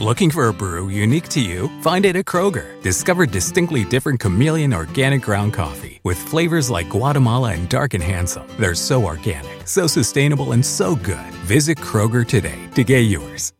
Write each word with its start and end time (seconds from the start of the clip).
Looking 0.00 0.30
for 0.30 0.48
a 0.48 0.52
brew 0.54 0.88
unique 0.88 1.28
to 1.28 1.42
you? 1.42 1.68
Find 1.82 2.06
it 2.06 2.16
at 2.16 2.24
Kroger. 2.24 2.80
Discover 2.80 3.26
distinctly 3.26 3.84
different 3.84 4.18
chameleon 4.18 4.72
organic 4.72 5.20
ground 5.20 5.52
coffee 5.52 6.00
with 6.04 6.16
flavors 6.16 6.70
like 6.70 6.88
Guatemala 6.88 7.52
and 7.52 7.68
Dark 7.68 7.92
and 7.92 8.02
Handsome. 8.02 8.46
They're 8.58 8.74
so 8.74 9.04
organic, 9.04 9.68
so 9.68 9.86
sustainable, 9.86 10.52
and 10.52 10.64
so 10.64 10.96
good. 10.96 11.30
Visit 11.44 11.76
Kroger 11.76 12.26
today 12.26 12.58
to 12.76 12.82
get 12.82 13.10
yours. 13.10 13.52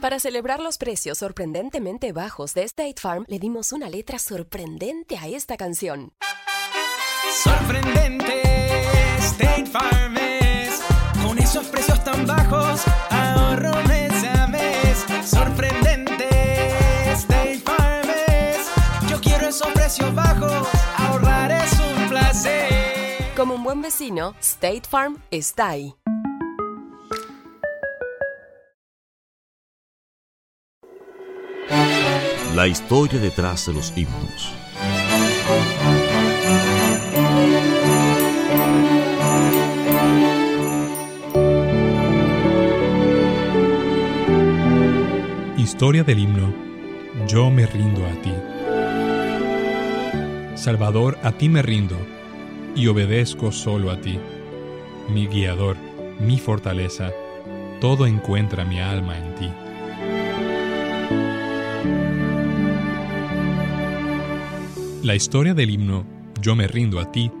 Para 0.00 0.18
celebrar 0.18 0.60
los 0.60 0.78
precios 0.78 1.18
sorprendentemente 1.18 2.12
bajos 2.12 2.54
de 2.54 2.62
State 2.64 2.98
Farm, 2.98 3.26
le 3.28 3.38
dimos 3.38 3.70
una 3.70 3.90
letra 3.90 4.18
sorprendente 4.18 5.18
a 5.18 5.28
esta 5.28 5.58
canción. 5.58 6.12
Sorprendente, 7.44 8.42
State 9.18 9.66
Farm 9.66 10.09
precios 19.90 20.14
bajos, 20.14 20.68
ahorrar 20.96 21.50
es 21.50 21.72
un 21.72 22.08
placer. 22.08 23.34
Como 23.36 23.56
un 23.56 23.64
buen 23.64 23.82
vecino, 23.82 24.36
State 24.40 24.82
Farm 24.88 25.18
está 25.32 25.70
ahí. 25.70 25.96
La 32.54 32.68
historia 32.68 33.18
detrás 33.18 33.66
de 33.66 33.72
los 33.72 33.92
himnos. 33.96 34.52
Historia 45.56 46.04
del 46.04 46.18
himno 46.20 46.54
Yo 47.26 47.50
me 47.50 47.66
rindo 47.66 48.06
a 48.06 48.12
ti. 48.22 48.32
Salvador, 50.60 51.16
a 51.22 51.32
ti 51.32 51.48
me 51.48 51.62
rindo 51.62 51.96
y 52.76 52.86
obedezco 52.86 53.50
solo 53.50 53.90
a 53.90 53.98
ti. 53.98 54.18
Mi 55.08 55.26
guiador, 55.26 55.78
mi 56.20 56.38
fortaleza, 56.38 57.12
todo 57.80 58.06
encuentra 58.06 58.66
mi 58.66 58.78
alma 58.78 59.16
en 59.16 59.34
ti. 59.36 59.50
La 65.02 65.14
historia 65.14 65.54
del 65.54 65.70
himno 65.70 66.04
Yo 66.42 66.54
me 66.54 66.66
rindo 66.66 67.00
a 67.00 67.10
ti 67.10 67.32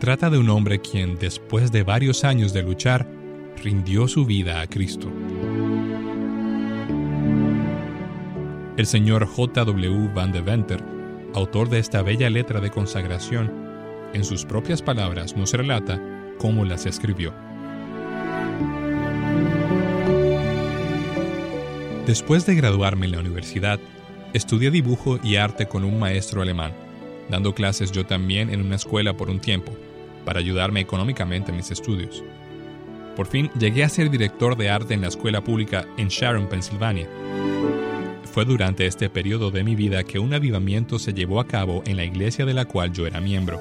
trata 0.00 0.30
de 0.30 0.38
un 0.38 0.48
hombre 0.48 0.80
quien, 0.80 1.18
después 1.18 1.70
de 1.70 1.82
varios 1.82 2.24
años 2.24 2.54
de 2.54 2.62
luchar, 2.62 3.06
rindió 3.62 4.08
su 4.08 4.24
vida 4.24 4.62
a 4.62 4.66
Cristo. 4.68 5.12
El 8.78 8.86
señor 8.86 9.26
J.W. 9.26 10.14
Van 10.14 10.32
de 10.32 10.40
Venter, 10.40 10.97
autor 11.34 11.68
de 11.68 11.78
esta 11.78 12.02
bella 12.02 12.30
letra 12.30 12.60
de 12.60 12.70
consagración, 12.70 13.52
en 14.14 14.24
sus 14.24 14.44
propias 14.44 14.82
palabras 14.82 15.36
nos 15.36 15.52
relata 15.52 16.00
cómo 16.38 16.64
las 16.64 16.86
escribió. 16.86 17.32
Después 22.06 22.46
de 22.46 22.54
graduarme 22.54 23.06
en 23.06 23.12
la 23.12 23.20
universidad, 23.20 23.78
estudié 24.32 24.70
dibujo 24.70 25.18
y 25.22 25.36
arte 25.36 25.66
con 25.66 25.84
un 25.84 25.98
maestro 25.98 26.40
alemán, 26.40 26.72
dando 27.28 27.54
clases 27.54 27.92
yo 27.92 28.06
también 28.06 28.48
en 28.50 28.62
una 28.62 28.76
escuela 28.76 29.14
por 29.14 29.28
un 29.28 29.40
tiempo, 29.40 29.72
para 30.24 30.40
ayudarme 30.40 30.80
económicamente 30.80 31.50
en 31.50 31.58
mis 31.58 31.70
estudios. 31.70 32.24
Por 33.14 33.26
fin 33.26 33.50
llegué 33.58 33.84
a 33.84 33.88
ser 33.88 34.10
director 34.10 34.56
de 34.56 34.70
arte 34.70 34.94
en 34.94 35.02
la 35.02 35.08
escuela 35.08 35.42
pública 35.42 35.86
en 35.98 36.08
Sharon, 36.08 36.48
Pensilvania. 36.48 37.08
Fue 38.32 38.44
durante 38.44 38.86
este 38.86 39.08
periodo 39.08 39.50
de 39.50 39.64
mi 39.64 39.74
vida 39.74 40.04
que 40.04 40.18
un 40.18 40.34
avivamiento 40.34 40.98
se 40.98 41.12
llevó 41.12 41.40
a 41.40 41.46
cabo 41.46 41.82
en 41.86 41.96
la 41.96 42.04
iglesia 42.04 42.44
de 42.44 42.54
la 42.54 42.66
cual 42.66 42.92
yo 42.92 43.06
era 43.06 43.20
miembro. 43.20 43.58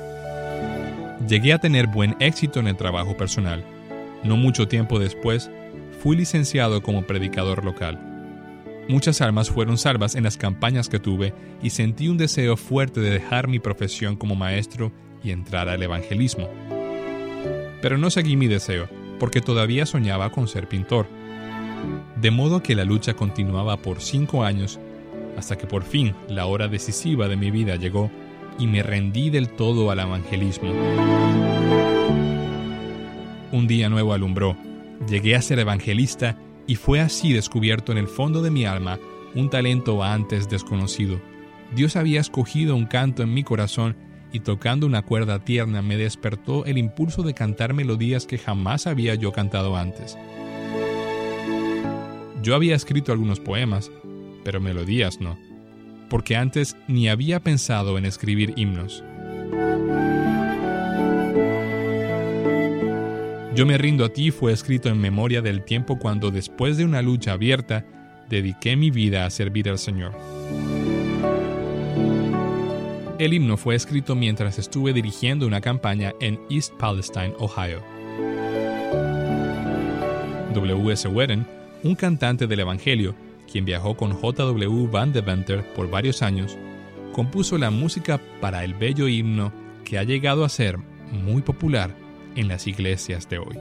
Llegué 1.28 1.53
a 1.53 1.59
tener 1.59 1.88
buen 1.88 2.16
éxito 2.19 2.59
en 2.59 2.68
el 2.68 2.75
trabajo 2.75 3.18
personal. 3.18 3.64
No 4.24 4.38
mucho 4.38 4.68
tiempo 4.68 5.00
después, 5.00 5.50
fui 6.02 6.16
licenciado 6.16 6.84
como 6.84 7.03
predicador 7.03 7.64
local. 7.64 8.00
Muchas 8.88 9.22
almas 9.22 9.50
fueron 9.50 9.78
salvas 9.78 10.16
en 10.16 10.24
las 10.24 10.38
campañas 10.38 10.90
que 10.90 11.00
tuve 11.00 11.34
y 11.62 11.72
sentí 11.72 12.08
un 12.08 12.18
deseo 12.18 12.56
fuerte 12.56 13.02
de 13.02 13.09
dejar 13.09 13.47
mi 13.47 13.59
profesión 13.59 14.16
como 14.16 14.36
maestro 14.36 14.92
y 15.24 15.31
entrar 15.31 15.69
al 15.69 15.81
evangelismo. 15.81 16.50
Pero 17.81 17.97
no 17.97 18.09
seguí 18.09 18.36
mi 18.36 18.47
deseo, 18.47 18.88
porque 19.19 19.42
todavía 19.42 19.86
soñaba 19.86 20.31
con 20.31 20.47
ser 20.47 20.68
pintor. 20.68 21.08
De 22.22 22.32
modo 22.32 22.64
que 22.64 22.74
la 22.74 22.84
lucha 22.84 23.14
continuaba 23.14 23.78
por 23.78 24.02
cinco 24.02 24.44
años, 24.44 24.80
hasta 25.38 25.56
que 25.56 25.68
por 25.68 25.84
fin 25.84 26.16
la 26.28 26.48
hora 26.48 26.68
decisiva 26.68 27.28
de 27.28 27.36
mi 27.36 27.52
vida 27.52 27.76
llegó 27.76 28.10
y 28.58 28.66
me 28.66 28.82
rendí 28.82 29.30
del 29.30 29.50
todo 29.50 29.92
al 29.92 30.00
evangelismo. 30.00 30.72
Un 33.52 33.68
día 33.68 33.88
nuevo 33.90 34.14
alumbró, 34.14 34.58
llegué 35.08 35.36
a 35.36 35.42
ser 35.44 35.60
evangelista 35.60 36.38
y 36.66 36.76
fue 36.76 37.02
así 37.02 37.34
descubierto 37.34 37.92
en 37.92 38.00
el 38.00 38.08
fondo 38.08 38.42
de 38.42 38.50
mi 38.50 38.66
alma 38.66 38.98
un 39.36 39.52
talento 39.52 40.04
antes 40.04 40.50
desconocido. 40.50 41.22
Dios 41.76 41.96
había 41.96 42.20
escogido 42.20 42.76
un 42.76 42.88
canto 42.88 43.22
en 43.22 43.32
mi 43.32 43.44
corazón 43.44 43.96
y 44.34 44.40
tocando 44.40 44.88
una 44.88 45.04
cuerda 45.04 45.40
tierna 45.40 45.84
me 45.84 45.98
despertó 45.98 46.66
el 46.66 46.80
impulso 46.80 47.22
de 47.22 47.36
cantar 47.36 47.76
melodías 47.76 48.26
que 48.26 48.40
jamás 48.40 48.88
había 48.88 49.14
yo 49.14 49.32
cantado 49.32 49.78
antes. 49.78 50.18
Yo 52.42 52.56
había 52.56 52.75
escrito 52.75 53.12
algunos 53.12 53.40
poemas, 53.40 53.92
pero 54.44 54.62
melodías 54.62 55.20
no, 55.20 55.38
porque 56.09 56.36
antes 56.36 56.78
ni 56.88 57.09
había 57.09 57.40
pensado 57.40 57.98
en 57.98 58.06
escribir 58.06 58.53
himnos. 58.56 59.03
Yo 63.56 63.66
me 63.66 63.78
rindo 63.78 64.06
a 64.06 64.09
ti 64.09 64.30
fue 64.30 64.53
escrito 64.53 64.88
en 64.88 65.00
memoria 65.00 65.42
del 65.42 65.64
tiempo 65.64 65.98
cuando 65.98 66.30
después 66.30 66.78
de 66.78 66.86
una 66.86 67.02
lucha 67.02 67.34
abierta, 67.34 67.86
dediqué 68.30 68.75
mi 68.75 68.92
vida 68.92 69.25
a 69.25 69.31
servir 69.31 69.68
al 69.68 69.80
Señor. 69.80 70.14
El 73.18 73.34
himno 73.34 73.58
fue 73.58 73.74
escrito 73.74 74.16
mientras 74.16 74.59
estuve 74.59 74.94
dirigiendo 74.94 75.48
una 75.48 75.59
campaña 75.59 76.14
en 76.22 76.40
East 76.52 76.72
Palestine, 76.78 77.34
Ohio. 77.40 77.81
W.S. 80.54 81.08
un 81.88 81.96
cantante 81.96 82.48
del 82.48 82.59
Evangelio, 82.59 83.16
quien 83.52 83.66
viajó 83.66 83.96
con 83.96 84.14
J.W. 84.14 84.88
Van 84.92 85.14
de 85.14 85.22
Venter 85.22 85.64
por 85.74 85.90
varios 85.90 86.22
años, 86.22 86.58
compuso 87.14 87.58
la 87.58 87.72
música 87.72 88.20
para 88.42 88.64
el 88.64 88.74
bello 88.74 89.08
himno 89.08 89.52
que 89.84 89.98
ha 89.98 90.03
llegado 90.03 90.44
a 90.44 90.50
ser 90.50 90.78
muy 91.12 91.42
popular 91.42 91.96
en 92.36 92.48
las 92.48 92.68
iglesias 92.68 93.28
de 93.30 93.40
hoy. 93.40 93.58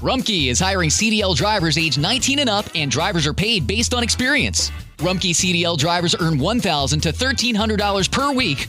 Rumkey 0.00 0.50
is 0.50 0.58
hiring 0.58 0.90
CDL 0.90 1.36
drivers 1.36 1.76
age 1.76 1.96
19 1.96 2.40
and 2.40 2.50
up, 2.50 2.66
and 2.74 2.90
drivers 2.90 3.26
are 3.26 3.34
paid 3.34 3.66
based 3.66 3.94
on 3.94 4.02
experience. 4.02 4.72
Rumkey 4.98 5.32
CDL 5.32 5.76
drivers 5.76 6.16
earn 6.18 6.38
$1,000 6.38 7.00
to 7.02 7.12
$1,300 7.12 8.10
per 8.10 8.32
week 8.32 8.68